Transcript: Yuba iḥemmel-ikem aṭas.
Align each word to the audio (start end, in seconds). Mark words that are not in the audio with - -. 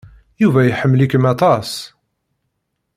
Yuba 0.41 0.61
iḥemmel-ikem 0.65 1.25
aṭas. 1.33 1.71